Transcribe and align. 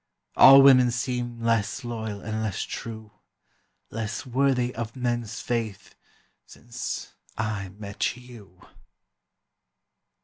All 0.35 0.63
women 0.63 0.89
seem 0.89 1.39
less 1.43 1.83
loyal 1.83 2.21
and 2.21 2.41
less 2.41 2.63
true, 2.63 3.11
Less 3.91 4.25
worthy 4.25 4.73
of 4.73 4.95
men's 4.95 5.41
faith 5.41 5.93
since 6.47 7.13
I 7.37 7.69
met 7.69 8.17
you. 8.17 8.61